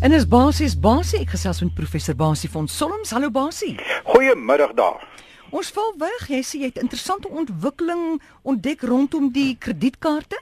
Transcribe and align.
En 0.00 0.12
is 0.12 0.28
basies 0.30 0.76
basie 0.78 1.24
ek 1.24 1.32
gesels 1.34 1.58
met 1.64 1.72
professor 1.74 2.14
Basie 2.14 2.46
van 2.52 2.68
Solms. 2.70 3.10
Hallo 3.10 3.32
Basie. 3.34 3.72
Goeiemiddag 4.06 4.76
daar. 4.78 5.00
Ons 5.50 5.72
val 5.74 5.90
weg. 5.98 6.28
Jy 6.30 6.42
sê 6.46 6.60
jy 6.60 6.68
het 6.70 6.78
interessante 6.78 7.26
ontwikkeling 7.26 8.20
ontdek 8.46 8.84
rondom 8.86 9.32
die 9.34 9.56
kredietkaarte. 9.58 10.38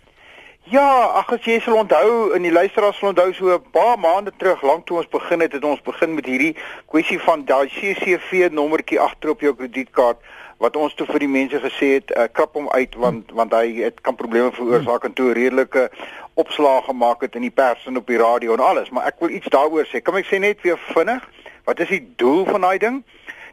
Ja, 0.68 0.84
ag 1.22 1.32
as 1.32 1.48
jy 1.48 1.56
sal 1.64 1.78
onthou 1.80 2.34
in 2.36 2.44
die 2.44 2.52
luisteraars 2.52 3.00
sal 3.00 3.14
onthou 3.14 3.32
so 3.32 3.54
'n 3.54 3.72
paar 3.72 3.96
maande 3.96 4.32
terug, 4.36 4.60
lank 4.62 4.84
toe 4.86 4.98
ons 4.98 5.08
begin 5.08 5.40
het, 5.40 5.52
het 5.52 5.64
ons 5.64 5.80
begin 5.80 6.14
met 6.14 6.26
hierdie 6.26 6.56
kwessie 6.92 7.18
van 7.18 7.44
daai 7.44 7.68
CCV 7.72 8.50
nommertjie 8.52 9.00
agter 9.00 9.30
op 9.30 9.40
jou 9.40 9.54
kredietkaart 9.54 10.20
wat 10.58 10.76
ons 10.76 10.94
toe 10.94 11.06
vir 11.06 11.18
die 11.18 11.28
mense 11.28 11.58
gesê 11.60 11.88
het, 11.98 12.12
uh, 12.16 12.28
krap 12.32 12.54
hom 12.56 12.68
uit 12.72 12.94
want 12.94 13.32
want 13.36 13.52
hy 13.52 13.82
het 13.82 14.00
kan 14.00 14.16
probleme 14.16 14.52
veroorsaak 14.56 15.04
en 15.04 15.12
toe 15.12 15.32
redelike 15.36 15.90
opslae 16.34 16.82
gemaak 16.82 17.20
het 17.24 17.36
in 17.36 17.44
die 17.46 17.52
pers 17.52 17.84
en 17.86 17.96
op 17.96 18.06
die 18.06 18.20
radio 18.20 18.54
en 18.54 18.64
alles, 18.64 18.90
maar 18.90 19.06
ek 19.06 19.20
wil 19.20 19.32
iets 19.32 19.52
daaroor 19.52 19.88
sê. 19.88 20.02
Kom 20.04 20.16
ek 20.20 20.28
sê 20.28 20.40
net 20.40 20.60
weer 20.64 20.80
vinnig, 20.92 21.24
wat 21.64 21.80
is 21.80 21.92
die 21.92 22.02
doel 22.20 22.44
van 22.48 22.64
daai 22.68 22.78
ding? 22.78 23.02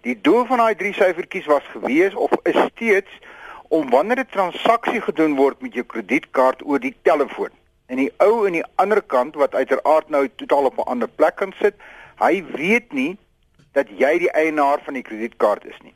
Die 0.04 0.16
doel 0.20 0.44
van 0.50 0.60
daai 0.60 0.76
drie 0.76 0.94
syfertjies 0.96 1.48
was 1.48 1.64
gewees 1.72 2.16
of 2.16 2.32
is 2.44 2.60
steeds 2.74 3.12
om 3.70 3.90
wanneer 3.90 4.20
'n 4.20 4.32
transaksie 4.32 5.02
gedoen 5.02 5.36
word 5.36 5.62
met 5.62 5.74
jou 5.74 5.84
kredietkaart 5.84 6.66
oor 6.66 6.80
die 6.80 6.96
telefoon. 7.02 7.50
En 7.88 7.98
die 7.98 8.12
ou 8.18 8.46
aan 8.46 8.60
die 8.60 8.68
ander 8.76 9.02
kant 9.02 9.36
wat 9.36 9.56
uiteraard 9.56 10.10
nou 10.10 10.30
totaal 10.36 10.66
op 10.66 10.78
'n 10.78 10.90
ander 10.92 11.08
plek 11.08 11.36
kan 11.36 11.54
sit, 11.60 11.76
hy 12.20 12.44
weet 12.56 12.94
nie 12.94 13.18
dat 13.72 13.88
jy 13.90 14.18
die 14.18 14.32
eienaar 14.32 14.80
van 14.84 14.94
die 14.94 15.04
kredietkaart 15.04 15.66
is 15.66 15.80
nie. 15.84 15.96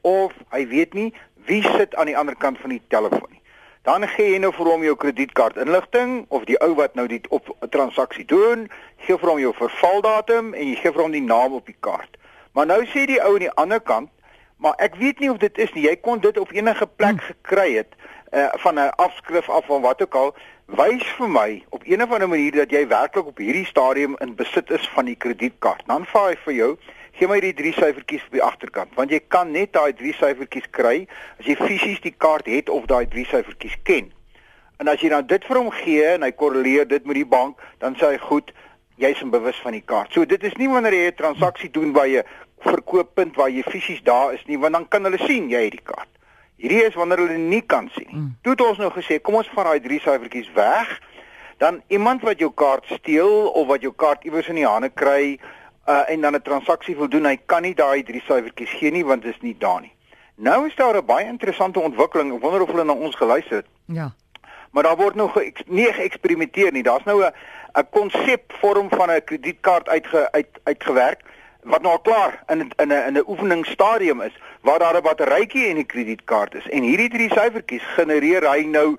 Of 0.00 0.32
hy 0.50 0.66
weet 0.68 0.94
nie 0.94 1.12
wie 1.46 1.62
sit 1.62 1.94
aan 1.94 2.10
die 2.10 2.16
ander 2.18 2.36
kant 2.36 2.58
van 2.58 2.74
die 2.74 2.82
telefoon 2.88 3.30
nie. 3.30 3.42
Dan 3.86 4.02
gee 4.08 4.32
jy 4.32 4.38
nou 4.42 4.50
vir 4.50 4.66
hom 4.66 4.82
jou 4.82 4.96
kredietkaart 4.98 5.60
inligting 5.62 6.24
of 6.34 6.44
die 6.48 6.58
ou 6.58 6.72
wat 6.74 6.96
nou 6.98 7.06
die 7.06 7.20
op 7.30 7.52
transaksie 7.70 8.24
doen, 8.26 8.66
gee 9.06 9.14
vir 9.14 9.30
hom 9.30 9.38
jou 9.38 9.52
vervaldatum 9.54 10.54
en 10.54 10.72
jy 10.72 10.74
gee 10.80 10.90
vir 10.90 11.04
hom 11.04 11.14
die 11.14 11.22
naam 11.22 11.54
op 11.54 11.70
die 11.70 11.76
kaart. 11.86 12.18
Maar 12.58 12.66
nou 12.66 12.80
sê 12.90 13.04
die 13.06 13.20
ou 13.22 13.36
aan 13.36 13.44
die 13.46 13.54
ander 13.62 13.80
kant, 13.80 14.10
maar 14.58 14.74
ek 14.82 14.98
weet 14.98 15.22
nie 15.22 15.30
of 15.30 15.38
dit 15.38 15.58
is 15.62 15.70
nie. 15.76 15.86
Jy 15.86 15.96
kon 16.02 16.18
dit 16.24 16.38
op 16.38 16.50
enige 16.56 16.88
plek 16.98 17.20
hmm. 17.20 17.26
gekry 17.30 17.68
het 17.76 17.94
uh, 18.32 18.48
van 18.64 18.74
'n 18.74 18.90
afskrif 18.96 19.48
af 19.48 19.66
van 19.70 19.86
wat 19.86 20.02
ook 20.02 20.14
al. 20.14 20.34
Wys 20.66 21.06
vir 21.18 21.30
my 21.30 21.64
op 21.68 21.82
een 21.84 22.02
of 22.02 22.10
ander 22.10 22.28
manier 22.28 22.52
dat 22.52 22.70
jy 22.70 22.86
werklik 22.88 23.26
op 23.26 23.38
hierdie 23.38 23.66
stadium 23.66 24.16
in 24.18 24.34
besit 24.34 24.70
is 24.70 24.88
van 24.94 25.04
die 25.04 25.16
kredietkaart. 25.16 25.86
Dan 25.86 26.06
vra 26.06 26.26
hy 26.26 26.36
vir 26.44 26.54
jou 26.54 26.72
gee 27.16 27.28
my 27.28 27.40
die 27.40 27.54
drie 27.56 27.72
syfertjies 27.72 28.26
op 28.28 28.36
die 28.36 28.44
agterkant 28.44 28.94
want 28.98 29.10
jy 29.10 29.20
kan 29.28 29.52
net 29.52 29.72
daai 29.72 29.92
drie 29.96 30.12
syfertjies 30.16 30.68
kry 30.70 31.06
as 31.38 31.46
jy 31.48 31.56
fisies 31.56 32.00
die 32.04 32.14
kaart 32.24 32.46
het 32.50 32.68
of 32.72 32.86
daai 32.86 33.06
drie 33.08 33.24
syfertjies 33.24 33.76
ken. 33.88 34.12
En 34.76 34.88
as 34.92 35.00
jy 35.00 35.08
dan 35.08 35.26
dit 35.26 35.44
vir 35.48 35.56
hom 35.56 35.70
gee 35.72 36.04
en 36.14 36.24
hy 36.26 36.32
korreleer 36.36 36.88
dit 36.88 37.06
met 37.08 37.16
die 37.16 37.28
bank, 37.28 37.60
dan 37.80 37.96
sê 37.96 38.12
hy 38.12 38.18
goed, 38.20 38.52
jy's 39.00 39.22
bewus 39.32 39.56
van 39.64 39.76
die 39.76 39.84
kaart. 39.84 40.12
So 40.12 40.28
dit 40.28 40.42
is 40.44 40.56
nie 40.60 40.68
wanneer 40.68 40.92
jy 40.92 41.06
'n 41.12 41.16
transaksie 41.16 41.70
doen 41.70 41.92
waar 41.92 42.08
jy 42.08 42.22
verkooppunt 42.60 43.36
waar 43.36 43.50
jy 43.50 43.62
fisies 43.62 44.02
daar 44.02 44.34
is 44.34 44.44
nie, 44.46 44.58
want 44.58 44.72
dan 44.72 44.88
kan 44.88 45.04
hulle 45.04 45.18
sien 45.18 45.48
jy 45.48 45.64
het 45.64 45.72
die 45.72 45.84
kaart. 45.84 46.08
Hierdie 46.56 46.84
is 46.84 46.94
wanneer 46.94 47.18
hulle 47.18 47.38
nie 47.38 47.62
kan 47.62 47.90
sien 47.94 48.08
nie. 48.08 48.20
Mm. 48.20 48.36
Toe 48.42 48.52
het 48.52 48.60
ons 48.60 48.78
nou 48.78 48.90
gesê, 48.90 49.20
kom 49.20 49.34
ons 49.34 49.48
vat 49.54 49.64
daai 49.64 49.80
drie 49.80 50.00
syfertjies 50.00 50.52
weg. 50.54 51.00
Dan 51.58 51.82
iemand 51.88 52.22
wat 52.22 52.38
jou 52.38 52.50
kaart 52.52 52.84
steel 52.84 53.48
of 53.48 53.66
wat 53.66 53.82
jou 53.82 53.92
kaart 53.92 54.24
iewers 54.24 54.48
in 54.48 54.60
die 54.60 54.66
hande 54.66 54.88
kry, 54.88 55.38
uh, 55.86 56.10
en 56.10 56.20
dan 56.20 56.34
'n 56.34 56.42
transaksie 56.42 56.96
wil 56.96 57.08
doen, 57.08 57.24
hy 57.24 57.38
kan 57.46 57.62
nie 57.62 57.74
daai 57.74 58.02
drie 58.02 58.22
syfertjies 58.22 58.70
gee 58.70 58.90
nie 58.90 59.04
want 59.04 59.22
dit 59.22 59.34
is 59.34 59.40
nie 59.40 59.56
daar 59.58 59.80
nie. 59.80 59.92
Nou 60.34 60.66
is 60.66 60.74
daar 60.76 60.96
'n 60.96 61.06
baie 61.06 61.26
interessante 61.26 61.80
ontwikkeling. 61.80 62.34
Ek 62.34 62.40
wonder 62.40 62.62
of 62.62 62.68
hulle 62.68 62.84
na 62.84 62.92
ons 62.92 63.16
geluister 63.16 63.56
het. 63.56 63.66
Ja. 63.84 64.14
Maar 64.70 64.82
daar 64.82 64.96
word 64.96 65.14
nog 65.14 65.32
ge 65.32 65.52
nie 65.66 65.92
geëksperimenteer 65.92 66.72
nie. 66.72 66.82
Daar's 66.82 67.04
nou 67.04 67.24
'n 67.24 67.32
'n 67.76 67.88
konsepvorm 67.90 68.88
van 68.88 69.10
'n 69.10 69.24
kredietkaart 69.24 69.88
uitge 69.88 70.32
uit 70.32 70.48
uitgewerk 70.62 71.20
wat 71.62 71.82
nou 71.82 71.92
al 71.92 72.00
klaar 72.00 72.42
in 72.46 72.60
in 72.76 72.88
'n 72.88 73.06
in 73.06 73.16
'n 73.16 73.24
oefeningsstadium 73.26 74.20
is 74.20 74.36
waar 74.60 74.78
daar 74.78 74.96
'n 74.96 75.02
batterytjie 75.02 75.66
in 75.66 75.74
die 75.74 75.84
kredietkaart 75.84 76.54
is 76.54 76.68
en 76.68 76.82
hierdie 76.82 77.08
drie 77.08 77.30
syfertjies 77.32 77.82
genereer 77.82 78.50
hy 78.50 78.64
nou 78.64 78.96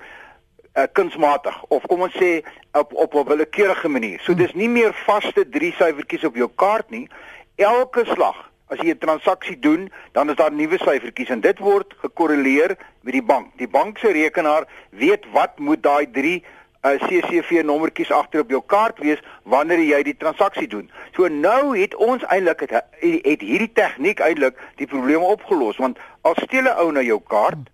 uh, 0.78 0.86
kunsmatig 0.94 1.64
of 1.68 1.86
kom 1.90 2.02
ons 2.06 2.18
sê 2.18 2.42
op 2.72 2.94
op 2.94 3.14
'n 3.14 3.28
willekeurige 3.28 3.88
manier. 3.88 4.20
So 4.20 4.34
dis 4.34 4.54
nie 4.54 4.70
meer 4.70 4.94
vaste 4.94 5.50
drie 5.50 5.74
syfertjies 5.74 6.24
op 6.24 6.36
jou 6.36 6.50
kaart 6.56 6.90
nie. 6.90 7.10
Elke 7.56 8.06
slag 8.06 8.52
as 8.68 8.80
jy 8.80 8.92
'n 8.92 8.98
transaksie 8.98 9.60
doen, 9.60 9.92
dan 10.12 10.30
is 10.30 10.36
daar 10.36 10.52
nuwe 10.52 10.78
syfertjies 10.78 11.30
en 11.30 11.42
dit 11.42 11.60
word 11.60 11.94
gekorreleer 11.98 12.78
met 13.02 13.14
die 13.14 13.24
bank. 13.24 13.48
Die 13.58 13.68
bank 13.68 13.98
se 13.98 14.12
rekenaar 14.12 14.68
weet 14.90 15.26
wat 15.32 15.60
moet 15.60 15.84
daai 15.84 16.12
drie 16.12 16.44
uh, 16.84 16.92
eh, 16.92 17.02
CCV 17.08 17.64
nommertjies 17.64 18.12
agter 18.12 18.40
op 18.40 18.50
jou 18.50 18.62
kaart 18.66 19.00
wees 19.00 19.20
wanneer 19.44 19.80
jy 19.80 20.04
die 20.04 20.18
transaksie 20.18 20.68
doen. 20.68 20.92
So 21.16 21.28
nou 21.28 21.78
het 21.80 21.96
ons 21.96 22.24
eintlik 22.24 22.60
het, 22.60 22.72
het 23.02 23.42
hierdie 23.42 23.72
tegniek 23.74 24.20
eintlik 24.20 24.60
die 24.76 24.88
probleme 24.88 25.24
opgelos 25.26 25.78
want 25.78 25.98
al 26.22 26.36
steel 26.36 26.64
'n 26.64 26.78
ou 26.78 26.92
na 26.92 27.02
jou 27.02 27.20
kaart 27.28 27.70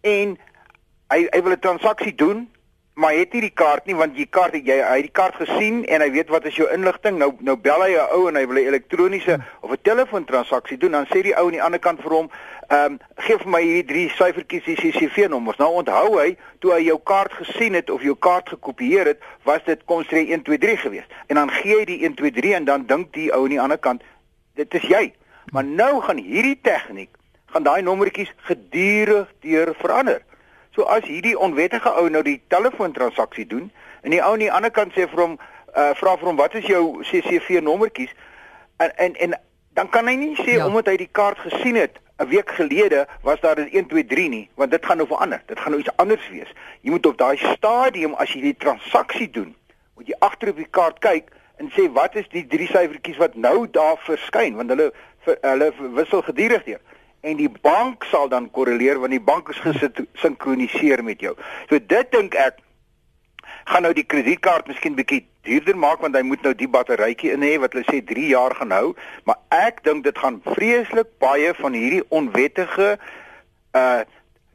en 0.00 0.38
hy 1.12 1.28
hy 1.32 1.42
wil 1.42 1.52
'n 1.52 1.60
transaksie 1.60 2.14
doen, 2.14 2.48
maar 2.94 3.12
hy 3.12 3.18
het 3.18 3.32
nie 3.32 3.40
die 3.40 3.56
kaart 3.56 3.86
nie 3.86 3.96
want 3.96 4.16
jy 4.16 4.26
kaart 4.28 4.54
jy 4.54 4.76
hy 4.76 4.96
het 5.00 5.06
die 5.08 5.16
kaart 5.16 5.36
gesien 5.40 5.84
en 5.84 6.00
hy 6.04 6.10
weet 6.12 6.28
wat 6.28 6.44
is 6.44 6.56
jou 6.56 6.68
inligting. 6.72 7.18
Nou 7.18 7.32
nou 7.40 7.56
bel 7.56 7.82
hy 7.82 7.92
'n 7.96 8.08
ou 8.16 8.28
en 8.28 8.36
hy 8.36 8.46
wil 8.46 8.56
'n 8.56 8.66
elektroniese 8.66 9.38
of 9.60 9.70
'n 9.70 9.82
telefoontransaksie 9.82 10.78
doen, 10.78 10.92
dan 10.92 11.06
sê 11.06 11.22
die 11.22 11.36
ou 11.36 11.46
aan 11.46 11.56
die 11.56 11.62
ander 11.62 11.80
kant 11.80 12.00
vir 12.02 12.12
hom, 12.12 12.30
ehm 12.68 12.92
um, 12.92 12.98
gee 13.16 13.38
vir 13.38 13.48
my 13.48 13.62
hierdie 13.62 13.84
drie 13.84 14.08
syfertjies 14.08 14.64
die 14.64 14.76
CCV 14.76 15.28
nommers. 15.28 15.58
Nou 15.58 15.72
onthou 15.72 16.18
hy 16.18 16.36
toe 16.60 16.72
hy 16.72 16.82
jou 16.84 16.98
kaart 16.98 17.32
gesien 17.32 17.74
het 17.74 17.90
of 17.90 18.02
jou 18.02 18.14
kaart 18.14 18.48
gekopieer 18.48 19.06
het, 19.06 19.20
was 19.44 19.64
dit 19.64 19.84
konstrie 19.84 20.26
123 20.26 20.80
geweest. 20.80 21.08
En 21.26 21.34
dan 21.34 21.50
gee 21.50 21.78
hy 21.78 21.84
die 21.84 21.98
123 21.98 22.52
en 22.52 22.64
dan 22.64 22.86
dink 22.86 23.12
die 23.12 23.32
ou 23.32 23.42
aan 23.42 23.56
die 23.56 23.60
ander 23.60 23.78
kant, 23.78 24.02
dit 24.54 24.74
is 24.74 24.82
jy. 24.82 25.12
Maar 25.52 25.64
nou 25.64 26.00
gaan 26.00 26.16
hierdie 26.16 26.58
tegniek 26.62 27.10
gaan 27.52 27.62
daai 27.62 27.82
nommertjies 27.82 28.32
gedurig 28.48 29.28
deur 29.40 29.74
verander. 29.74 30.22
So 30.74 30.82
as 30.82 31.04
hierdie 31.04 31.38
onwettige 31.38 31.90
ou 32.00 32.08
nou 32.08 32.22
die 32.24 32.40
telefoontransaksie 32.48 33.46
doen 33.46 33.70
en 34.02 34.10
die 34.10 34.22
ou 34.22 34.32
aan 34.32 34.44
die 34.44 34.52
ander 34.52 34.72
kant 34.72 34.94
sê 34.96 35.04
vir 35.08 35.20
hom 35.20 35.38
uh 35.76 35.90
vra 36.00 36.16
vir 36.20 36.28
hom 36.30 36.38
wat 36.40 36.54
is 36.54 36.68
jou 36.68 37.02
CCV 37.08 37.60
nommertjies? 37.64 38.12
En 38.80 38.94
en 38.96 39.14
en 39.26 39.34
dan 39.76 39.88
kan 39.88 40.08
hy 40.08 40.14
nie 40.20 40.36
sê 40.36 40.56
ja. 40.56 40.66
omdat 40.66 40.88
hy 40.92 40.96
die 41.04 41.12
kaart 41.12 41.38
gesien 41.44 41.76
het 41.76 42.00
'n 42.18 42.28
week 42.28 42.50
gelede 42.56 43.06
was 43.22 43.40
daar 43.40 43.60
'n 43.60 43.68
1 43.72 43.86
2 43.86 44.06
3 44.06 44.28
nie 44.28 44.48
want 44.54 44.70
dit 44.70 44.86
gaan 44.86 44.96
nou 44.96 45.08
verander 45.08 45.42
dit 45.46 45.60
gaan 45.60 45.70
nou 45.70 45.80
iets 45.80 45.96
anders 45.96 46.28
wees. 46.28 46.52
Jy 46.80 46.90
moet 46.90 47.06
op 47.06 47.18
daai 47.18 47.36
stadium 47.36 48.14
as 48.14 48.32
jy 48.32 48.40
die 48.40 48.56
transaksie 48.56 49.30
doen 49.30 49.54
moet 49.94 50.06
jy 50.06 50.14
agter 50.18 50.48
op 50.48 50.56
die 50.56 50.70
kaart 50.70 50.98
kyk 50.98 51.30
en 51.56 51.70
sê 51.76 51.92
wat 51.92 52.14
is 52.16 52.28
die 52.28 52.46
drie 52.46 52.66
syfertjies 52.66 53.20
wat 53.20 53.34
nou 53.34 53.70
daar 53.70 53.98
verskyn? 53.98 54.56
Want 54.56 54.70
hulle 54.70 54.92
hulle 55.24 55.72
wissel 55.94 56.22
gedurig 56.22 56.64
deur 56.64 56.80
en 57.22 57.38
die 57.38 57.50
bank 57.62 58.04
sal 58.10 58.28
dan 58.28 58.50
korreleer 58.50 58.98
want 58.98 59.14
die 59.14 59.22
bank 59.22 59.48
is 59.52 59.60
gesinkroniseer 59.62 61.04
met 61.06 61.22
jou. 61.22 61.36
So 61.70 61.78
dit 61.78 62.10
dink 62.14 62.34
ek 62.34 62.58
gaan 63.70 63.86
nou 63.86 63.92
die 63.94 64.06
kredietkaart 64.06 64.66
miskien 64.70 64.96
bietjie 64.98 65.22
duurder 65.46 65.78
maak 65.78 66.02
want 66.02 66.16
hy 66.18 66.24
moet 66.26 66.42
nou 66.42 66.54
die 66.58 66.70
batterytjie 66.70 67.34
in 67.36 67.44
hê 67.46 67.54
wat 67.62 67.76
hulle 67.76 67.86
sê 67.86 68.00
3 68.06 68.26
jaar 68.32 68.54
gaan 68.58 68.74
hou, 68.74 68.94
maar 69.28 69.38
ek 69.54 69.84
dink 69.86 70.02
dit 70.06 70.18
gaan 70.18 70.40
vreeslik 70.48 71.14
baie 71.22 71.54
van 71.60 71.78
hierdie 71.78 72.04
onwettige 72.10 72.96
uh 73.78 74.02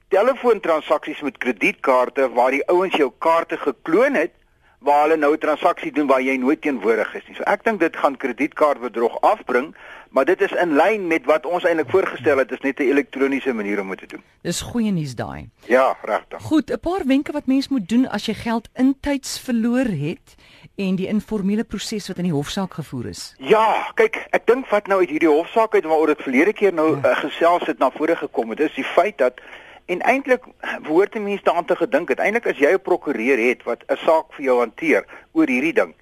telefoontransaksies 0.07 1.19
met 1.19 1.35
kredietkaarte 1.43 2.29
waar 2.31 2.53
die 2.55 2.63
ouens 2.71 2.93
jou 2.95 3.09
kaarte 3.19 3.57
gekloon 3.59 4.15
het 4.15 4.31
waar 4.79 5.01
hulle 5.01 5.17
nou 5.17 5.33
'n 5.33 5.37
transaksie 5.37 5.91
doen 5.91 6.07
waar 6.07 6.21
jy 6.21 6.35
nooit 6.37 6.61
teenwoordig 6.61 7.15
is 7.15 7.27
nie. 7.27 7.35
So 7.35 7.43
ek 7.43 7.63
dink 7.63 7.79
dit 7.79 7.95
gaan 7.95 8.17
kredietkaartbedrog 8.17 9.21
afbring, 9.21 9.75
maar 10.09 10.25
dit 10.25 10.41
is 10.41 10.51
in 10.51 10.75
lyn 10.75 11.07
met 11.07 11.25
wat 11.25 11.45
ons 11.45 11.63
eintlik 11.63 11.89
voorgestel 11.89 12.37
het, 12.37 12.51
is 12.51 12.59
net 12.59 12.79
'n 12.79 12.83
elektroniese 12.83 13.53
manier 13.53 13.79
om 13.79 13.89
dit 13.89 13.99
te 13.99 14.05
doen. 14.05 14.23
Dis 14.41 14.61
goeie 14.61 14.91
nuus 14.91 15.15
daai. 15.15 15.49
Ja, 15.65 15.97
regtig. 16.01 16.41
Goed, 16.41 16.71
'n 16.71 16.79
paar 16.79 17.05
wenke 17.05 17.31
wat 17.31 17.45
mens 17.45 17.67
moet 17.67 17.89
doen 17.89 18.07
as 18.09 18.25
jy 18.25 18.33
geld 18.33 18.69
intyds 18.73 19.39
verloor 19.39 19.85
het 19.85 20.35
en 20.75 20.95
die 20.95 21.07
informele 21.07 21.63
proses 21.63 22.07
wat 22.07 22.17
in 22.17 22.23
die 22.23 22.33
hofsaak 22.33 22.73
gevoer 22.73 23.05
is. 23.05 23.35
Ja, 23.37 23.91
kyk, 23.95 24.27
ek 24.29 24.45
dink 24.45 24.67
wat 24.69 24.87
nou 24.87 24.99
uit 24.99 25.09
hierdie 25.09 25.29
hofsaak 25.29 25.73
uit 25.73 25.83
waaroor 25.83 26.07
dit 26.07 26.21
verlede 26.21 26.53
keer 26.53 26.73
nou 26.73 26.99
ja. 27.01 27.11
uh, 27.11 27.17
gesels 27.17 27.65
het 27.65 27.79
na 27.79 27.91
vore 27.91 28.15
gekom 28.15 28.49
het, 28.49 28.59
is 28.59 28.73
die 28.73 28.83
feit 28.83 29.17
dat 29.17 29.41
En 29.87 30.01
eintlik 30.01 30.43
behoort 30.81 31.15
'n 31.15 31.23
mens 31.23 31.43
daaraan 31.43 31.65
te 31.65 31.75
gedink 31.75 32.09
het. 32.09 32.19
Eintlik 32.19 32.47
as 32.47 32.57
jy 32.57 32.71
'n 32.73 32.81
prokureur 32.81 33.39
het 33.47 33.63
wat 33.63 33.83
'n 33.87 33.95
saak 33.95 34.33
vir 34.33 34.43
jou 34.45 34.57
hanteer 34.59 35.05
oor 35.31 35.47
hierdie 35.47 35.73
ding, 35.73 35.95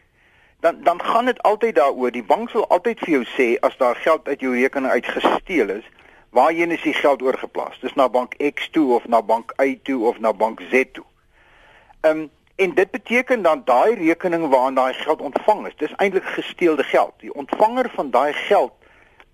dan 0.60 0.84
dan 0.84 1.02
gaan 1.04 1.26
dit 1.26 1.42
altyd 1.42 1.76
daaroor. 1.76 2.12
Die 2.12 2.24
bank 2.24 2.50
sal 2.50 2.68
altyd 2.68 3.00
vir 3.00 3.10
jou 3.10 3.26
sê 3.38 3.60
as 3.60 3.78
daar 3.78 3.96
geld 3.96 4.28
uit 4.28 4.40
jou 4.40 4.54
rekening 4.56 4.92
uitgesteel 4.92 5.70
is, 5.70 5.84
waarheen 6.30 6.72
is 6.72 6.82
die 6.82 6.94
geld 6.94 7.22
oorgeplaas? 7.22 7.80
Dis 7.80 7.94
na 7.94 8.10
bank 8.10 8.34
X 8.54 8.70
toe 8.70 8.94
of 8.94 9.08
na 9.08 9.22
bank 9.22 9.54
Y 9.62 9.80
toe 9.84 10.08
of 10.08 10.20
na 10.20 10.34
bank 10.34 10.62
Z 10.72 10.84
toe. 10.92 11.06
Ehm 12.02 12.18
um, 12.18 12.30
en 12.56 12.74
dit 12.74 12.92
beteken 12.92 13.42
dan 13.42 13.62
daai 13.66 13.96
rekening 13.96 14.48
waarna 14.50 14.82
daai 14.82 14.94
geld 14.94 15.22
ontvang 15.22 15.68
is, 15.68 15.76
dis 15.76 15.96
eintlik 15.96 16.24
gesteelde 16.24 16.84
geld. 16.84 17.14
Die 17.18 17.34
ontvanger 17.34 17.90
van 17.96 18.10
daai 18.10 18.34
geld 18.34 18.72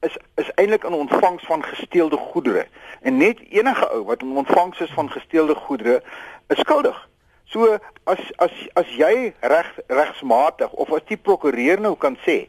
is 0.01 0.17
is 0.35 0.49
eintlik 0.55 0.83
in 0.83 0.93
ontvangs 0.93 1.43
van 1.45 1.63
gesteelde 1.63 2.17
goedere. 2.17 2.67
En 3.01 3.17
net 3.17 3.39
enige 3.49 3.89
ou 3.89 4.03
wat 4.03 4.21
in 4.21 4.35
ontvangs 4.37 4.79
is 4.79 4.91
van 4.91 5.11
gesteelde 5.11 5.55
goedere 5.55 6.03
is 6.47 6.59
skuldig. 6.59 7.09
So 7.43 7.77
as 8.03 8.19
as 8.35 8.51
as 8.73 8.89
jy 8.95 9.33
reg 9.39 9.69
regsmatig 9.87 10.71
of 10.71 10.91
as 10.93 11.05
die 11.07 11.17
prokureur 11.17 11.81
nou 11.81 11.95
kan 11.97 12.17
sê, 12.25 12.47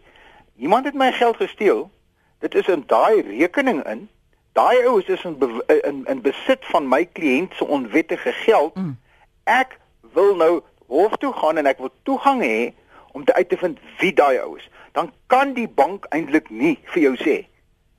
iemand 0.57 0.85
het 0.85 0.95
my 0.95 1.13
geld 1.13 1.37
gesteel, 1.37 1.91
dit 2.39 2.55
is 2.55 2.69
in 2.69 2.85
daai 2.87 3.21
rekening 3.21 3.85
in. 3.87 4.09
Daai 4.53 4.87
ou 4.87 5.01
is 5.01 5.25
in, 5.25 5.39
in 5.67 6.05
in 6.07 6.21
besit 6.23 6.65
van 6.71 6.89
my 6.89 7.05
kliënt 7.05 7.55
se 7.55 7.67
onwettige 7.67 8.33
geld. 8.33 8.75
Mm. 8.75 8.97
Ek 9.45 9.79
wil 10.15 10.37
nou 10.37 10.61
hof 10.87 11.17
toe 11.17 11.33
gaan 11.33 11.57
en 11.57 11.67
ek 11.67 11.79
wil 11.79 11.93
toegang 12.03 12.43
hê 12.45 12.73
om 13.13 13.25
te 13.25 13.35
uit 13.35 13.49
te 13.49 13.57
vind 13.57 13.79
wie 13.99 14.13
daai 14.13 14.39
ou 14.39 14.57
is. 14.57 14.71
Dan 14.93 15.13
kan 15.27 15.55
die 15.57 15.69
bank 15.69 16.07
eintlik 16.11 16.51
nie 16.51 16.77
vir 16.93 17.03
jou 17.03 17.17
sê 17.23 17.39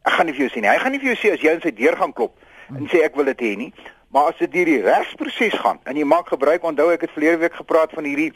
ek 0.03 0.17
gaan 0.17 0.27
nie 0.27 0.35
vir 0.35 0.45
jou 0.47 0.51
sê 0.51 0.61
nie. 0.61 0.69
Hy 0.69 0.79
gaan 0.83 0.91
nie 0.91 1.01
vir 1.01 1.13
jou 1.13 1.19
sê 1.21 1.33
as 1.33 1.43
jy 1.43 1.51
in 1.55 1.63
sy 1.63 1.71
deur 1.75 1.97
gaan 1.99 2.13
klop 2.15 2.39
en 2.73 2.87
sê 2.91 3.03
ek 3.05 3.15
wil 3.15 3.29
dit 3.31 3.43
hê 3.45 3.53
nie. 3.59 3.71
Maar 4.13 4.29
as 4.29 4.37
dit 4.37 4.51
deur 4.53 4.69
die 4.69 4.81
regsproses 4.83 5.55
gaan 5.63 5.79
en 5.89 5.97
jy 5.97 6.05
maak 6.05 6.27
gebruik, 6.29 6.65
onthou 6.67 6.91
ek 6.93 7.07
het 7.07 7.13
verlede 7.15 7.39
week 7.41 7.55
gepraat 7.57 7.95
van 7.95 8.05
hierdie 8.05 8.29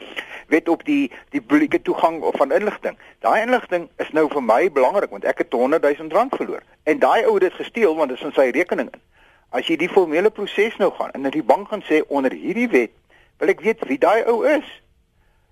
wet 0.50 0.68
op 0.72 0.82
die 0.88 1.10
die 1.34 1.42
publieke 1.44 1.80
toegang 1.84 2.22
of 2.26 2.38
van 2.40 2.54
inligting. 2.56 2.96
Daai 3.22 3.44
inligting 3.44 3.86
is 4.02 4.10
nou 4.16 4.26
vir 4.32 4.42
my 4.42 4.62
belangrik 4.72 5.12
want 5.14 5.28
ek 5.28 5.44
het 5.44 5.52
100 5.52 5.84
000 5.84 6.10
rand 6.16 6.34
verloor. 6.40 6.64
En 6.88 6.98
daai 7.04 7.28
ou 7.28 7.36
het 7.36 7.46
dit 7.46 7.60
gesteel 7.60 7.94
want 7.94 8.10
dit 8.10 8.18
is 8.18 8.26
in 8.26 8.34
sy 8.34 8.48
rekening 8.56 8.90
in. 8.90 9.04
As 9.52 9.68
jy 9.68 9.78
die 9.80 9.92
formele 9.92 10.32
proses 10.34 10.76
nou 10.80 10.90
gaan 10.96 11.12
en 11.16 11.28
dat 11.28 11.36
die 11.36 11.44
bank 11.44 11.68
gaan 11.68 11.84
sê 11.84 12.02
onder 12.08 12.32
hierdie 12.32 12.68
wet, 12.72 12.92
wil 13.38 13.52
ek 13.52 13.62
weet 13.64 13.86
wie 13.88 14.00
daai 14.00 14.24
ou 14.24 14.42
is. 14.48 14.66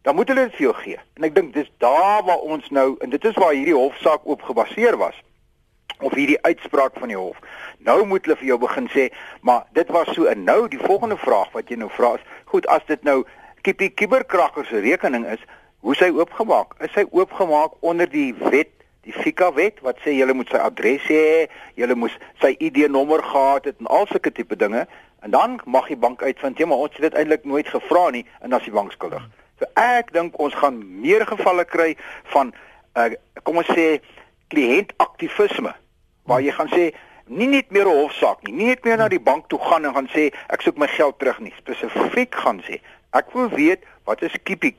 Dan 0.06 0.14
moet 0.14 0.28
hulle 0.28 0.44
dit 0.46 0.54
vir 0.54 0.62
jou 0.68 0.74
gee. 0.78 0.98
En 1.18 1.24
ek 1.26 1.32
dink 1.34 1.48
dis 1.54 1.70
daar 1.82 2.20
waar 2.22 2.44
ons 2.46 2.68
nou 2.70 2.92
en 3.02 3.10
dit 3.10 3.24
is 3.26 3.38
waar 3.42 3.56
hierdie 3.56 3.74
hofsaak 3.74 4.26
op 4.30 4.44
gebaseer 4.46 4.94
was 5.00 5.16
of 5.98 6.14
hierdie 6.14 6.38
uitspraak 6.42 6.94
van 7.00 7.10
die 7.10 7.16
hof. 7.18 7.40
Nou 7.82 8.04
moet 8.06 8.22
hulle 8.22 8.36
vir 8.38 8.52
jou 8.52 8.58
begin 8.62 8.86
sê, 8.92 9.08
maar 9.40 9.64
dit 9.74 9.88
was 9.90 10.12
so 10.14 10.28
en 10.30 10.44
nou 10.46 10.68
die 10.70 10.78
volgende 10.78 11.16
vraag 11.18 11.50
wat 11.56 11.72
jy 11.72 11.80
nou 11.80 11.88
vra 11.90 12.12
is, 12.20 12.26
goed 12.52 12.68
as 12.70 12.86
dit 12.86 13.02
nou 13.02 13.24
Kippie 13.66 13.88
Kiberkrakker 13.98 14.68
se 14.68 14.78
rekening 14.84 15.24
is, 15.32 15.42
hoe 15.82 15.96
sy 15.98 16.12
oopgemaak? 16.14 16.76
Is 16.86 16.92
sy 16.94 17.02
oopgemaak 17.10 17.74
onder 17.82 18.06
die 18.10 18.28
wet, 18.44 18.70
die 19.02 19.14
FICA 19.16 19.48
wet 19.56 19.82
wat 19.86 19.98
sê 20.04 20.14
jy 20.14 20.28
moet 20.30 20.52
sy 20.54 20.60
adres 20.62 21.08
hê, 21.10 21.48
jy 21.74 21.88
moet 21.98 22.14
sy 22.44 22.52
ID-nommer 22.68 23.24
gehad 23.26 23.66
het 23.72 23.82
en 23.82 23.90
al 23.90 24.06
sulke 24.12 24.30
tipe 24.30 24.54
dinge 24.54 24.84
en 25.26 25.34
dan 25.34 25.58
mag 25.66 25.90
die 25.90 25.98
bank 25.98 26.22
uitvind, 26.22 26.62
ja 26.62 26.70
maar 26.70 26.86
ons 26.86 26.94
het 26.94 27.08
dit 27.08 27.18
eintlik 27.18 27.42
nooit 27.42 27.66
gevra 27.74 28.04
nie 28.14 28.22
en 28.38 28.54
dan 28.54 28.62
is 28.62 28.70
die 28.70 28.76
bank 28.78 28.94
skuldig. 28.94 29.26
So 29.58 29.68
ek 29.80 30.12
dink 30.12 30.38
ons 30.38 30.54
gaan 30.54 30.78
meer 31.00 31.26
gevalle 31.26 31.64
kry 31.64 31.96
van 32.34 32.52
uh, 32.96 33.10
kom 33.42 33.56
ons 33.56 33.72
sê 33.72 34.00
kliëntaktivisme 34.52 35.72
waar 36.26 36.42
jy 36.42 36.52
gaan 36.52 36.70
sê 36.72 36.90
nie 37.26 37.48
net 37.50 37.70
meer 37.70 37.86
'n 37.86 37.98
hofsaak 38.02 38.42
nie, 38.44 38.52
nie 38.52 38.66
net 38.66 38.84
meer 38.84 38.98
na 38.98 39.08
die 39.08 39.22
bank 39.22 39.48
toe 39.48 39.58
gaan 39.58 39.84
en 39.84 39.94
gaan 39.94 40.08
sê 40.14 40.30
ek 40.48 40.62
soek 40.62 40.76
my 40.78 40.86
geld 40.86 41.18
terug 41.18 41.38
nie, 41.40 41.54
spesifiek 41.58 42.34
gaan 42.34 42.60
sê 42.68 42.80
ek 43.12 43.32
wil 43.34 43.48
weet 43.48 43.82
wat 44.04 44.22
is 44.22 44.34
Kippie 44.44 44.76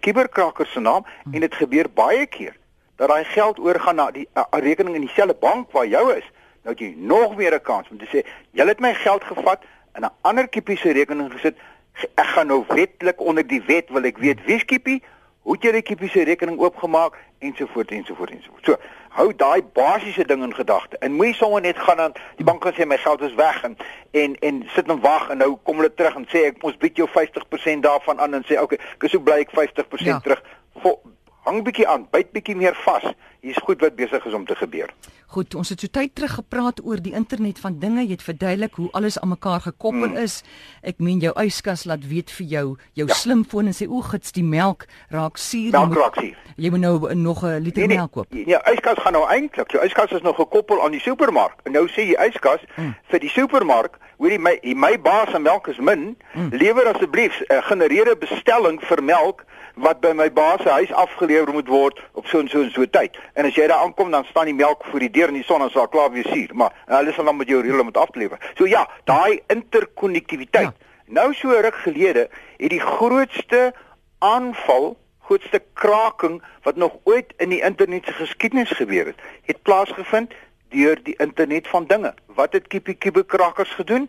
Kiberkraker 0.00 0.66
se 0.66 0.80
naam 0.80 1.04
en 1.32 1.40
dit 1.40 1.54
gebeur 1.54 1.88
baie 1.92 2.26
keer 2.26 2.54
dat 2.96 3.08
daai 3.08 3.24
geld 3.24 3.58
oorgaan 3.58 3.96
na 3.96 4.10
die 4.10 4.28
a, 4.32 4.46
a, 4.50 4.58
rekening 4.58 4.94
in 4.96 5.04
dieselfde 5.04 5.36
bank 5.40 5.72
waar 5.72 5.86
jou 5.86 6.04
is, 6.14 6.24
nou 6.64 6.72
het 6.72 6.80
jy 6.80 6.94
nog 6.96 7.36
meer 7.36 7.54
'n 7.54 7.62
kans 7.62 7.88
om 7.90 7.98
te 7.98 8.06
sê 8.06 8.24
jy 8.52 8.66
het 8.66 8.80
my 8.80 8.94
geld 8.94 9.24
gevat 9.24 9.62
in 9.96 10.04
'n 10.04 10.10
ander 10.22 10.48
Kippie 10.48 10.76
se 10.76 10.92
rekening 10.92 11.32
gesit. 11.32 11.56
Ek 12.04 12.26
gaan 12.34 12.46
nou 12.46 12.64
wetlik 12.68 13.20
onder 13.20 13.46
die 13.46 13.62
wet 13.66 13.88
wil 13.94 14.04
ek 14.04 14.18
weet 14.18 14.44
wie 14.44 14.58
Kippie, 14.64 15.02
hoe 15.46 15.54
het 15.54 15.64
jy 15.64 15.72
die 15.78 15.82
Kippie 15.82 16.10
se 16.10 16.24
rekening 16.28 16.58
oopgemaak 16.60 17.16
ensovoorts 17.38 17.92
ensovoorts 17.94 18.32
ensovoorts. 18.32 18.66
So, 18.66 18.76
hou 19.16 19.30
daai 19.36 19.62
basiese 19.76 20.24
ding 20.28 20.42
in 20.42 20.54
gedagte. 20.54 20.98
En 20.98 21.12
moenie 21.16 21.34
sommer 21.34 21.60
net 21.60 21.78
gaan 21.78 22.00
aan 22.00 22.16
die 22.36 22.44
bank 22.44 22.64
en 22.64 22.74
sê 22.76 22.86
my 22.86 22.98
geld 23.00 23.22
is 23.24 23.34
weg 23.34 23.62
en 23.64 23.76
en 24.10 24.36
en 24.48 24.62
sit 24.74 24.90
en 24.90 25.00
wag 25.00 25.30
en 25.30 25.40
nou 25.40 25.54
kom 25.62 25.80
hulle 25.80 25.92
terug 25.94 26.16
en 26.20 26.28
sê 26.32 26.46
ek 26.50 26.60
mos 26.62 26.76
bied 26.82 27.00
jou 27.00 27.08
50% 27.14 27.86
daarvan 27.86 28.20
aan 28.20 28.40
en 28.40 28.44
sê 28.48 28.58
okay, 28.60 28.80
ek 28.96 29.08
is 29.08 29.16
so 29.16 29.20
bly 29.20 29.40
ek 29.46 29.54
50% 29.56 30.10
ja. 30.10 30.18
terug. 30.24 30.42
Vol, 30.84 30.98
hang 31.46 31.62
bietjie 31.66 31.86
aan, 31.88 32.06
byt 32.10 32.32
bietjie 32.34 32.56
meer 32.58 32.76
vas. 32.84 33.12
Hier's 33.46 33.62
goed 33.62 33.82
wat 33.84 33.94
besig 33.96 34.24
is 34.26 34.34
om 34.34 34.46
te 34.46 34.56
gebeur. 34.58 34.90
Goed, 35.34 35.54
ons 35.58 35.68
het 35.72 35.82
so 35.82 35.90
tyd 35.90 36.14
terug 36.14 36.36
gepraat 36.38 36.80
oor 36.86 37.00
die 37.02 37.12
internet 37.18 37.58
van 37.62 37.78
dinge. 37.82 38.04
Jy 38.04 38.14
het 38.14 38.24
verduidelik 38.24 38.78
hoe 38.78 38.88
alles 38.98 39.18
aan 39.18 39.32
mekaar 39.34 39.60
gekoppel 39.64 40.08
hmm. 40.08 40.22
is. 40.22 40.40
Ek 40.86 41.02
meen 41.02 41.18
jou 41.22 41.32
yskas 41.42 41.84
laat 41.86 42.06
weet 42.06 42.30
vir 42.38 42.46
jou 42.52 42.64
jou 42.98 43.06
ja. 43.06 43.14
slimfoon 43.14 43.70
en 43.70 43.76
sê 43.76 43.88
o, 43.90 44.02
gits 44.06 44.34
die 44.34 44.46
melk 44.46 44.86
raak 45.14 45.38
suur. 45.42 45.74
Melk 45.74 45.98
raak 45.98 46.18
suur. 46.22 46.38
Jy 46.56 46.70
moet 46.72 46.84
nou 46.86 47.14
nog 47.14 47.44
'n 47.44 47.58
liter 47.62 47.84
nee, 47.84 47.94
nee, 47.94 47.98
melk 47.98 48.12
koop. 48.12 48.30
Nee, 48.30 48.58
yskas 48.72 49.02
gaan 49.02 49.18
nou 49.18 49.26
eintlik. 49.26 49.70
Jou 49.70 49.84
yskas 49.84 50.14
is 50.14 50.22
nog 50.22 50.36
gekoppel 50.36 50.82
aan 50.82 50.94
die 50.94 51.02
supermark. 51.02 51.60
En 51.64 51.72
nou 51.72 51.86
sê 51.90 52.06
jy 52.06 52.16
yskas 52.30 52.62
hmm. 52.74 52.94
vir 53.10 53.20
die 53.20 53.30
supermark, 53.30 53.98
hoorie 54.18 54.38
my 54.38 54.58
my 54.74 54.94
baas 54.98 55.30
se 55.30 55.38
melk 55.38 55.68
is 55.68 55.78
min. 55.78 56.16
Hmm. 56.32 56.48
Lewer 56.50 56.86
asseblief 56.94 57.42
'n 57.42 57.52
uh, 57.54 57.62
genereerde 57.66 58.16
bestelling 58.16 58.80
vir 58.80 59.02
melk 59.02 59.44
wat 59.76 60.00
by 60.00 60.12
my 60.16 60.32
baas 60.32 60.62
se 60.62 60.68
huis 60.72 60.92
afgelewer 60.92 61.52
moet 61.52 61.68
word 61.68 62.00
op 62.16 62.26
so 62.26 62.40
en 62.40 62.48
so 62.48 62.62
en 62.64 62.70
so 62.72 62.86
tyd. 62.88 63.16
En 63.36 63.44
as 63.44 63.56
jy 63.56 63.66
daar 63.68 63.84
aankom 63.84 64.10
dan 64.10 64.24
staan 64.24 64.48
die 64.48 64.56
melk 64.56 64.84
voor 64.88 65.04
die 65.04 65.10
deur 65.12 65.28
in 65.28 65.40
die 65.40 65.44
son 65.44 65.62
en 65.62 65.70
sal 65.70 65.88
klaar 65.92 66.10
weer 66.14 66.24
suur, 66.32 66.54
maar 66.56 66.72
hulle 66.88 67.12
sal 67.12 67.28
dan 67.28 67.36
met 67.36 67.50
jou 67.52 67.60
reël 67.62 67.82
om 67.84 67.90
dit 67.92 68.00
af 68.00 68.12
te 68.14 68.22
lewer. 68.22 68.40
So 68.56 68.66
ja, 68.66 68.86
daai 69.04 69.42
interkonnektiwiteit. 69.52 70.72
Ja. 70.72 70.94
Nou 71.06 71.34
so 71.34 71.52
ruk 71.52 71.76
gelede 71.84 72.28
het 72.56 72.70
die 72.72 72.80
grootste 72.80 73.74
aanval, 74.18 74.96
grootste 75.28 75.60
kraking 75.72 76.40
wat 76.64 76.76
nog 76.76 76.96
ooit 77.04 77.34
in 77.36 77.52
die 77.52 77.60
internet 77.62 78.08
se 78.08 78.12
geskiedenis 78.12 78.72
gebeur 78.80 79.12
het, 79.12 79.20
het 79.44 79.62
plaasgevind 79.62 80.32
deur 80.72 80.98
die 81.02 81.14
internet 81.22 81.68
van 81.68 81.84
dinge. 81.86 82.14
Wat 82.26 82.52
het 82.52 82.66
Kippie 82.66 82.94
Kibe 82.94 83.24
krakers 83.24 83.70
gedoen? 83.70 84.08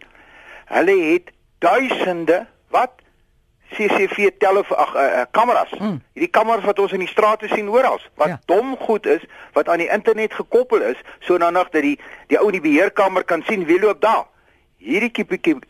Hulle 0.65 0.95
het 1.11 1.29
duisende 1.59 2.45
wat 2.69 2.91
CCTV 3.77 4.31
telef 4.41 4.71
ag 4.73 4.95
uh, 4.95 5.01
uh, 5.01 5.25
kameras. 5.31 5.71
Hmm. 5.77 5.99
Hierdie 6.17 6.31
kameras 6.33 6.65
wat 6.65 6.79
ons 6.79 6.95
in 6.95 7.03
die 7.05 7.11
strate 7.11 7.49
sien 7.51 7.69
oral, 7.69 7.99
wat 8.19 8.33
ja. 8.33 8.39
dom 8.49 8.75
goed 8.87 9.05
is, 9.05 9.23
wat 9.53 9.69
aan 9.69 9.83
die 9.83 9.91
internet 9.93 10.33
gekoppel 10.33 10.81
is, 10.91 10.99
so 11.25 11.37
na 11.37 11.49
nag 11.53 11.69
dat 11.75 11.85
die 11.85 11.97
die 12.31 12.39
ou 12.39 12.49
in 12.49 12.57
die 12.59 12.65
beheerkamer 12.65 13.23
kan 13.23 13.45
sien 13.47 13.65
wie 13.69 13.79
loop 13.79 14.01
daar. 14.01 14.25
Hierdie 14.77 15.11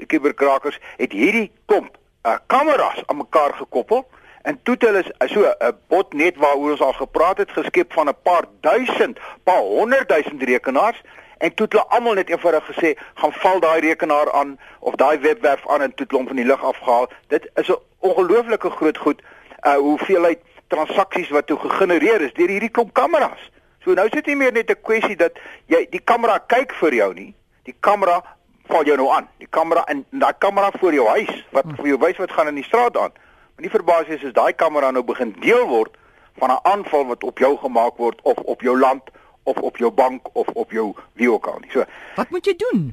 kiberkrakers 0.08 0.80
het 0.98 1.16
hierdie 1.16 1.52
komp 1.66 1.96
uh, 2.28 2.38
kameras 2.48 3.04
aan 3.06 3.22
mekaar 3.24 3.54
gekoppel 3.60 4.06
en 4.48 4.60
toe 4.64 4.76
hulle 4.80 5.04
so 5.28 5.44
'n 5.44 5.54
uh, 5.60 5.72
botnet 5.88 6.36
waaroor 6.36 6.72
ons 6.72 6.82
al 6.82 6.94
gepraat 6.94 7.38
het 7.38 7.52
geskep 7.52 7.94
van 7.94 8.10
'n 8.10 8.22
paar 8.24 8.46
duisend, 8.62 9.20
paar 9.44 9.64
honderd 9.64 10.10
duisend 10.10 10.44
rekenaars 10.44 11.02
en 11.38 11.54
toe 11.54 11.66
het 11.66 11.74
hulle 11.74 11.88
almal 11.88 12.14
net 12.14 12.30
eenvoudig 12.30 12.66
gesê 12.72 12.94
gaan 13.16 13.34
val 13.34 13.60
daai 13.60 13.80
rekenaar 13.80 14.32
aan 14.32 14.60
of 14.80 14.96
daai 14.96 15.20
webwerf 15.20 15.68
aan 15.68 15.82
en 15.82 15.94
toe 15.94 16.06
het 16.06 16.12
hulle 16.12 16.24
hom 16.24 16.28
van 16.28 16.42
die 16.42 16.46
lug 16.46 16.64
afgehaal. 16.64 17.10
Dit 17.28 17.50
is 17.56 17.70
'n 17.70 17.80
ongelooflike 18.00 18.70
groot 18.70 18.98
goed 18.98 19.22
uh 19.66 19.76
hoeveelheid 19.76 20.40
transaksies 20.68 21.30
wat 21.30 21.48
toe 21.48 21.60
gegenereer 21.60 22.22
is 22.22 22.34
deur 22.34 22.50
hierdie 22.50 22.70
klomp 22.70 22.94
kameras. 22.94 23.52
So 23.84 23.94
nou 23.94 24.08
sit 24.10 24.26
nie 24.26 24.36
meer 24.36 24.52
net 24.52 24.70
'n 24.70 24.82
kwessie 24.82 25.16
dat 25.16 25.40
jy 25.66 25.88
die 25.90 26.04
kamera 26.04 26.40
kyk 26.40 26.74
vir 26.74 26.94
jou 26.94 27.14
nie. 27.14 27.34
Die 27.64 27.76
kamera 27.80 28.24
val 28.68 28.84
jou 28.84 28.98
nou 28.98 29.10
aan. 29.12 29.28
Die 29.38 29.48
kamera 29.50 29.84
en 29.86 30.06
daai 30.10 30.34
kamera 30.38 30.72
voor 30.80 30.94
jou 30.94 31.08
huis 31.08 31.46
wat 31.52 31.64
hmm. 31.64 31.76
vir 31.76 31.88
jou 31.88 31.98
wys 31.98 32.18
wat 32.18 32.32
gaan 32.32 32.48
in 32.48 32.56
die 32.56 32.64
straat 32.64 32.98
aan. 32.98 33.12
Maar 33.56 33.64
nie 33.66 33.70
verbaas 33.70 34.08
is 34.08 34.24
as 34.24 34.34
daai 34.34 34.54
kamera 34.54 34.92
nou 34.92 35.04
begin 35.04 35.36
deel 35.40 35.68
word 35.68 35.98
van 36.38 36.52
'n 36.52 36.60
aanval 36.64 37.06
wat 37.06 37.24
op 37.24 37.38
jou 37.38 37.58
gemaak 37.58 37.98
word 37.98 38.22
of 38.22 38.38
op 38.38 38.62
jou 38.62 38.80
land 38.80 39.02
of 39.48 39.58
op 39.64 39.78
jou 39.78 39.92
bank 39.92 40.30
of 40.34 40.48
op 40.54 40.72
jou 40.72 40.92
wie 41.20 41.32
ook 41.32 41.48
al 41.48 41.60
nie. 41.64 41.72
So, 41.72 41.86
wat 42.16 42.30
moet 42.30 42.46
jy 42.46 42.56
doen? 42.62 42.90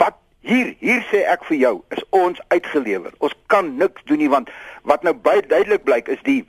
Wat 0.00 0.16
hier 0.40 0.74
hier 0.80 1.02
sê 1.10 1.22
ek 1.28 1.44
vir 1.50 1.58
jou 1.60 1.74
is 1.94 2.02
ons 2.10 2.40
uitgelewer. 2.48 3.12
Ons 3.18 3.36
kan 3.52 3.74
niks 3.76 4.08
doen 4.08 4.22
nie 4.22 4.30
want 4.32 4.50
wat 4.88 5.04
nou 5.06 5.14
baie 5.14 5.44
duidelik 5.44 5.84
blyk 5.84 6.08
is 6.12 6.22
die 6.26 6.42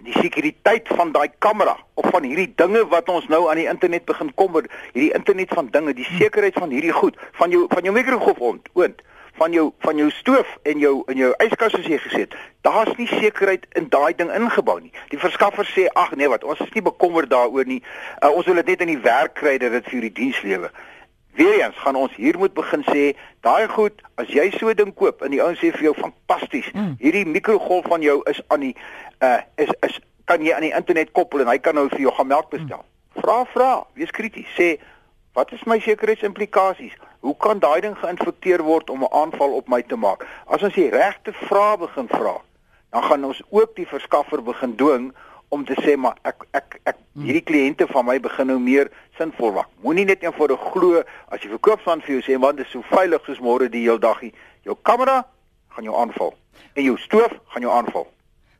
die 0.00 0.14
sekuriteit 0.16 0.88
van 0.96 1.10
daai 1.12 1.28
kamera 1.44 1.74
of 2.00 2.06
van 2.08 2.24
hierdie 2.24 2.48
dinge 2.56 2.86
wat 2.88 3.10
ons 3.12 3.26
nou 3.28 3.42
aan 3.50 3.60
die 3.60 3.68
internet 3.68 4.06
begin 4.08 4.30
kom, 4.40 4.56
hierdie 4.94 5.12
internet 5.12 5.52
van 5.52 5.68
dinge, 5.74 5.92
die 5.92 6.08
sekerheid 6.16 6.56
van 6.56 6.72
hierdie 6.72 6.94
goed, 6.96 7.18
van 7.36 7.52
jou 7.52 7.66
van 7.68 7.84
jou 7.84 7.92
mikrogolf 7.92 8.40
ont, 8.52 8.70
oond 8.78 9.02
van 9.40 9.52
jou 9.52 9.72
van 9.78 9.96
jou 9.96 10.10
stoof 10.10 10.48
en 10.62 10.78
jou 10.78 11.02
in 11.08 11.16
jou 11.16 11.30
yskas 11.40 11.74
as 11.78 11.86
jy 11.88 11.96
gesê 12.02 12.24
het, 12.26 12.34
daar's 12.66 12.92
nie 12.98 13.08
sekerheid 13.08 13.64
in 13.80 13.88
daai 13.88 14.12
ding 14.16 14.28
ingebou 14.36 14.76
nie. 14.82 14.92
Die 15.08 15.20
verskaffer 15.20 15.64
sê 15.64 15.86
ag 15.96 16.12
nee 16.20 16.28
wat, 16.28 16.44
ons 16.44 16.60
is 16.60 16.72
nie 16.76 16.84
bekommerd 16.84 17.32
daaroor 17.32 17.68
nie. 17.68 17.80
Uh, 18.20 18.28
ons 18.28 18.48
wil 18.50 18.60
dit 18.60 18.74
net 18.74 18.84
in 18.84 18.92
die 18.92 19.00
werk 19.06 19.38
kry 19.40 19.56
dat 19.62 19.72
dit 19.78 19.88
vir 19.94 20.06
die 20.08 20.12
diens 20.20 20.42
lewe. 20.44 20.68
Weereens 21.40 21.80
gaan 21.80 21.96
ons 21.96 22.12
hier 22.20 22.36
moet 22.38 22.52
begin 22.52 22.84
sê, 22.90 23.06
daai 23.46 23.64
goed, 23.72 24.04
as 24.20 24.28
jy 24.28 24.50
so 24.58 24.68
'n 24.68 24.76
ding 24.76 24.92
koop 24.94 25.24
en 25.24 25.32
die 25.32 25.40
ouens 25.40 25.60
sê 25.62 25.72
vir 25.72 25.88
jou 25.88 25.94
fantasties, 25.96 26.68
mm. 26.74 26.96
hierdie 27.00 27.24
mikrogolf 27.24 27.88
van 27.88 28.04
jou 28.04 28.20
is 28.28 28.42
aan 28.48 28.60
die 28.60 28.76
uh 29.24 29.40
is 29.56 29.72
is 29.88 30.00
kan 30.24 30.44
jy 30.44 30.52
aan 30.52 30.68
die 30.68 30.76
internet 30.76 31.12
koppel 31.16 31.40
en 31.40 31.48
hy 31.48 31.58
kan 31.58 31.74
nou 31.74 31.88
vir 31.88 32.00
jou 32.00 32.12
gaan 32.12 32.28
melk 32.28 32.50
bestel. 32.50 32.84
Mm. 32.84 33.22
Vra 33.22 33.44
vra, 33.54 33.70
wees 33.94 34.10
krities, 34.10 34.52
sê 34.52 34.76
wat 35.32 35.52
is 35.52 35.64
my 35.64 35.78
sekuriteisimplikasies? 35.80 36.92
Hoe 37.20 37.36
kan 37.36 37.58
daai 37.58 37.80
ding 37.80 37.96
geïnfekteer 38.00 38.62
word 38.62 38.90
om 38.90 39.02
'n 39.04 39.12
aanval 39.12 39.52
op 39.52 39.68
my 39.68 39.82
te 39.82 39.96
maak? 39.96 40.26
As 40.46 40.62
ons 40.62 40.74
die 40.74 40.90
regte 40.90 41.32
vrae 41.32 41.76
begin 41.76 42.08
vra, 42.08 42.40
dan 42.90 43.02
gaan 43.02 43.24
ons 43.24 43.42
ook 43.48 43.76
die 43.76 43.86
verskaffer 43.86 44.42
begin 44.42 44.76
dwing 44.76 45.12
om 45.48 45.64
te 45.64 45.74
sê 45.82 45.96
maar 45.96 46.16
ek 46.22 46.46
ek 46.50 46.80
ek 46.84 46.96
hmm. 46.96 47.24
hierdie 47.26 47.44
kliënte 47.44 47.86
van 47.90 48.06
my 48.06 48.20
begin 48.20 48.46
nou 48.46 48.58
meer 48.58 48.90
sinvol 49.18 49.52
maak. 49.52 49.68
Moenie 49.82 50.04
net 50.04 50.22
eenvoudig 50.22 50.60
glo 50.72 51.02
as 51.28 51.42
jy 51.42 51.50
verkoopsman 51.50 52.00
vir 52.06 52.14
jou 52.16 52.22
sê 52.26 52.38
want 52.40 52.56
dit 52.56 52.66
is 52.66 52.72
so 52.72 52.82
veilig 52.94 53.24
soos 53.26 53.42
môre 53.42 53.68
die 53.68 53.82
heel 53.82 53.98
daggie. 53.98 54.32
Jou 54.62 54.76
kamera 54.82 55.24
gaan 55.74 55.84
jou 55.84 55.96
aanval 55.96 56.34
en 56.74 56.84
jou 56.84 56.96
stoof 56.98 57.34
gaan 57.52 57.62
jou 57.62 57.72
aanval. 57.72 58.06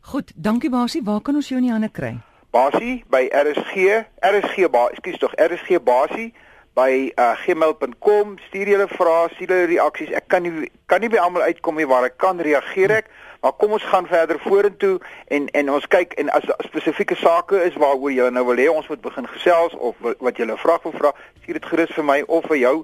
Goed, 0.01 0.33
dankie 0.35 0.71
Basie. 0.71 1.03
Waar 1.05 1.21
kan 1.21 1.35
ons 1.35 1.49
jou 1.49 1.59
in 1.61 1.69
die 1.69 1.73
hande 1.73 1.91
kry? 1.93 2.17
Basie 2.51 3.05
by 3.11 3.29
RSG, 3.31 4.05
RSG 4.27 4.71
Basie, 4.71 4.97
ekskuus 4.97 5.21
tog, 5.23 5.35
RSG 5.39 5.79
Basie 5.85 6.33
by 6.81 6.93
uh, 7.15 7.33
gmail.com. 7.45 8.37
Stuur 8.49 8.73
julle 8.75 8.89
vrae, 8.91 9.27
stuur 9.35 9.53
julle 9.53 9.67
reaksies. 9.75 10.13
Ek 10.17 10.29
kan 10.33 10.47
nie 10.47 10.71
kan 10.91 11.05
nie 11.05 11.11
by 11.13 11.21
almal 11.23 11.47
uitkom 11.49 11.79
nie 11.79 11.89
waar 11.91 12.09
ek 12.09 12.17
kan 12.23 12.41
reageer 12.43 12.97
ek. 13.01 13.11
Maar 13.41 13.55
kom 13.57 13.73
ons 13.73 13.85
gaan 13.89 14.07
verder 14.09 14.41
vorentoe 14.45 14.99
en 15.33 15.49
en 15.57 15.71
ons 15.73 15.87
kyk 15.89 16.17
en 16.21 16.29
as 16.37 16.45
spesifieke 16.67 17.17
sake 17.17 17.63
is 17.65 17.77
waaroor 17.81 18.13
jy 18.13 18.29
nou 18.37 18.45
wil 18.51 18.61
hê 18.61 18.69
ons 18.69 18.89
moet 18.93 19.01
begin 19.01 19.29
gesels 19.37 19.77
of 19.79 19.97
wat 20.21 20.37
jy 20.37 20.45
'n 20.45 20.57
vraag 20.61 20.83
wil 20.85 20.97
vra, 20.99 21.13
stuur 21.43 21.61
dit 21.61 21.71
gerus 21.73 21.95
vir 21.97 22.05
my 22.05 22.23
of 22.29 22.45
vir 22.53 22.57
jou 22.57 22.77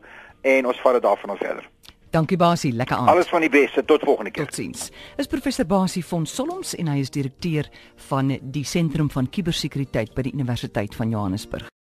en 0.43 0.67
ons 0.67 0.81
vat 0.81 0.93
dit 0.93 1.03
daarvan 1.03 1.31
af 1.31 1.39
verder. 1.39 1.69
Dankie 2.11 2.37
Basie, 2.37 2.73
lekker 2.73 2.97
aand. 2.97 3.09
Alles 3.09 3.29
van 3.29 3.41
die 3.41 3.51
beste, 3.51 3.85
tot 3.85 4.03
volgende 4.03 4.31
keer. 4.31 4.45
Totsiens. 4.45 4.91
Is 5.17 5.27
professor 5.27 5.67
Basie 5.67 6.05
van 6.05 6.27
Solms 6.27 6.75
en 6.75 6.89
hy 6.89 6.99
is 7.05 7.11
direkteur 7.11 7.69
van 8.09 8.39
die 8.41 8.65
Sentrum 8.65 9.11
van 9.11 9.29
Kubersekuriteit 9.29 10.15
by 10.15 10.23
die 10.23 10.33
Universiteit 10.33 10.95
van 10.95 11.11
Johannesburg. 11.11 11.69